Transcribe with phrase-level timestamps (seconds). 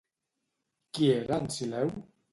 [0.99, 1.97] Qui era en Sileu?